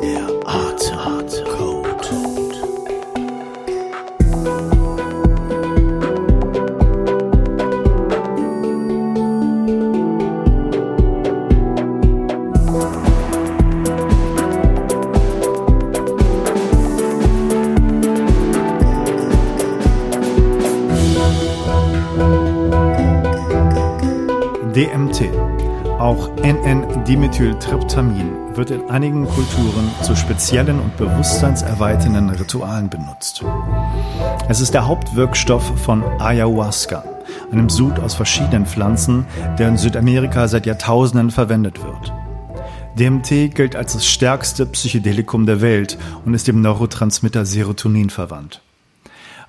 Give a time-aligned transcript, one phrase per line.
[0.00, 1.86] Der Art Code.
[24.76, 25.30] DMT,
[25.98, 33.44] auch NN-Dimethyltryptamin, wird in einigen Kulturen zu speziellen und bewusstseinserweiternden Ritualen benutzt.
[34.48, 37.04] Es ist der Hauptwirkstoff von Ayahuasca,
[37.50, 39.26] einem Sud aus verschiedenen Pflanzen,
[39.58, 42.12] der in Südamerika seit Jahrtausenden verwendet wird.
[42.98, 48.62] DMT gilt als das stärkste Psychedelikum der Welt und ist dem Neurotransmitter Serotonin verwandt.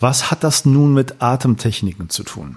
[0.00, 2.56] Was hat das nun mit Atemtechniken zu tun?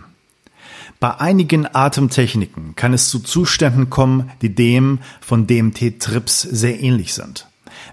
[0.99, 7.47] Bei einigen Atemtechniken kann es zu Zuständen kommen, die dem von DMT-Trips sehr ähnlich sind.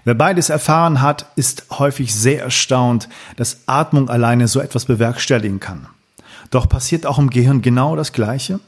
[0.05, 5.87] Wer beides erfahren hat, ist häufig sehr erstaunt, dass Atmung alleine so etwas bewerkstelligen kann.
[6.49, 8.59] Doch passiert auch im Gehirn genau das Gleiche?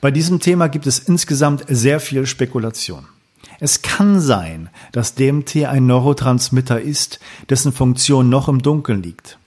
[0.00, 3.06] Bei diesem Thema gibt es insgesamt sehr viel Spekulation.
[3.58, 7.20] Es kann sein, dass DMT ein Neurotransmitter ist,
[7.50, 9.38] dessen Funktion noch im Dunkeln liegt.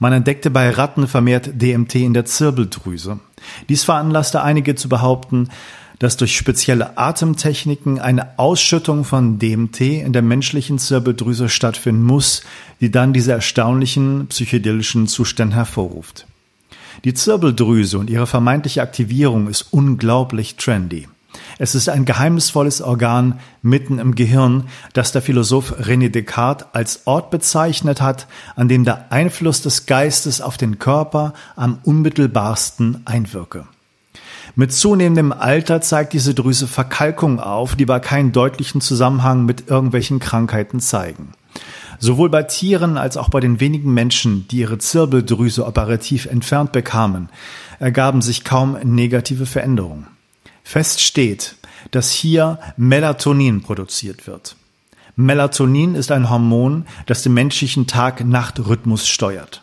[0.00, 3.20] Man entdeckte bei Ratten vermehrt DMT in der Zirbeldrüse.
[3.68, 5.48] Dies veranlasste einige zu behaupten,
[6.00, 12.42] dass durch spezielle Atemtechniken eine Ausschüttung von DMT in der menschlichen Zirbeldrüse stattfinden muss,
[12.80, 16.26] die dann diese erstaunlichen psychedelischen Zustände hervorruft.
[17.04, 21.06] Die Zirbeldrüse und ihre vermeintliche Aktivierung ist unglaublich trendy.
[21.58, 27.30] Es ist ein geheimnisvolles Organ mitten im Gehirn, das der Philosoph René Descartes als Ort
[27.30, 33.66] bezeichnet hat, an dem der Einfluss des Geistes auf den Körper am unmittelbarsten einwirke.
[34.56, 40.18] Mit zunehmendem Alter zeigt diese Drüse Verkalkung auf, die aber keinen deutlichen Zusammenhang mit irgendwelchen
[40.18, 41.32] Krankheiten zeigen.
[41.98, 47.28] Sowohl bei Tieren als auch bei den wenigen Menschen, die ihre Zirbeldrüse operativ entfernt bekamen,
[47.78, 50.06] ergaben sich kaum negative Veränderungen.
[50.64, 51.56] Fest steht,
[51.90, 54.56] dass hier Melatonin produziert wird.
[55.16, 59.62] Melatonin ist ein Hormon, das den menschlichen Tag-Nacht-Rhythmus steuert.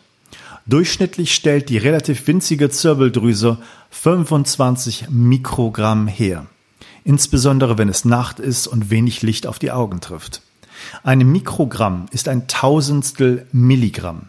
[0.66, 3.58] Durchschnittlich stellt die relativ winzige Zirbeldrüse
[3.90, 6.46] 25 Mikrogramm her.
[7.04, 10.42] Insbesondere wenn es Nacht ist und wenig Licht auf die Augen trifft.
[11.02, 14.28] Ein Mikrogramm ist ein Tausendstel Milligramm.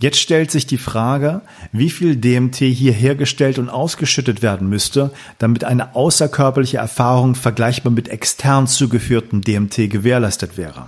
[0.00, 1.40] Jetzt stellt sich die Frage,
[1.72, 8.08] wie viel DMT hier hergestellt und ausgeschüttet werden müsste, damit eine außerkörperliche Erfahrung vergleichbar mit
[8.08, 10.86] extern zugeführtem DMT gewährleistet wäre.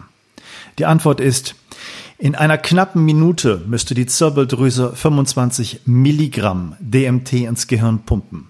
[0.79, 1.57] Die Antwort ist,
[2.19, 8.47] in einer knappen Minute müsste die Zirbeldrüse 25 Milligramm DMT ins Gehirn pumpen.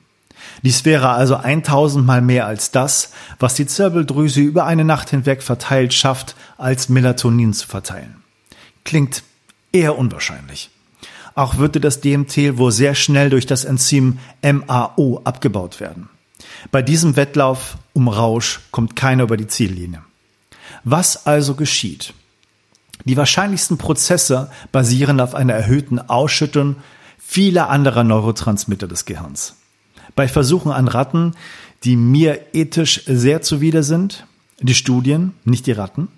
[0.63, 5.43] Dies wäre also 1000 mal mehr als das, was die Zirbeldrüse über eine Nacht hinweg
[5.43, 8.17] verteilt schafft, als Melatonin zu verteilen.
[8.85, 9.23] Klingt
[9.73, 10.71] eher unwahrscheinlich.
[11.35, 16.09] Auch würde das DMT wohl sehr schnell durch das Enzym MAO abgebaut werden.
[16.71, 20.03] Bei diesem Wettlauf um Rausch kommt keiner über die Ziellinie.
[20.85, 22.15] Was also geschieht?
[23.05, 26.77] Die wahrscheinlichsten Prozesse basieren auf einer erhöhten Ausschüttung
[27.19, 29.57] vieler anderer Neurotransmitter des Gehirns.
[30.17, 31.35] Bei Versuchen an Ratten,
[31.85, 34.27] die mir ethisch sehr zuwider sind,
[34.61, 36.09] die Studien, nicht die Ratten,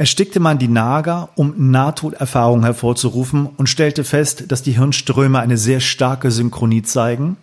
[0.00, 5.80] erstickte man die Nager, um Nahtoderfahrungen hervorzurufen und stellte fest, dass die Hirnströme eine sehr
[5.80, 7.36] starke Synchronie zeigen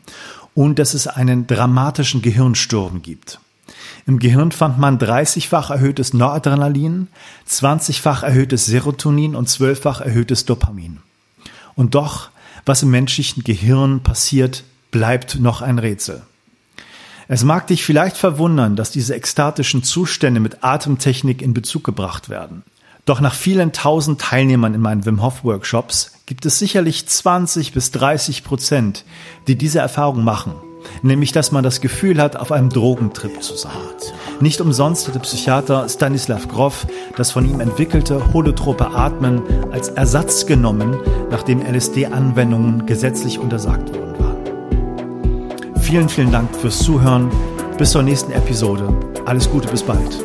[0.55, 3.39] und dass es einen dramatischen Gehirnsturm gibt.
[4.07, 7.09] Im Gehirn fand man 30-fach erhöhtes Noradrenalin,
[7.47, 10.97] 20-fach erhöhtes Serotonin und 12-fach erhöhtes Dopamin.
[11.75, 12.31] Und doch,
[12.65, 16.23] was im menschlichen Gehirn passiert, bleibt noch ein Rätsel.
[17.29, 22.63] Es mag dich vielleicht verwundern, dass diese ekstatischen Zustände mit Atemtechnik in Bezug gebracht werden.
[23.05, 27.91] Doch nach vielen tausend Teilnehmern in meinen Wim Hof Workshops gibt es sicherlich 20 bis
[27.91, 29.03] 30 Prozent,
[29.47, 30.53] die diese Erfahrung machen.
[31.01, 33.71] Nämlich, dass man das Gefühl hat, auf einem Drogentrip zu sein.
[34.39, 36.87] Nicht umsonst hat der Psychiater Stanislav Grof
[37.17, 39.41] das von ihm entwickelte holotrope Atmen
[39.71, 40.97] als Ersatz genommen,
[41.29, 44.36] nachdem LSD-Anwendungen gesetzlich untersagt wurden.
[45.87, 47.31] Vielen, vielen Dank fürs Zuhören.
[47.77, 48.93] Bis zur nächsten Episode.
[49.23, 50.21] Alles Gute, bis bald.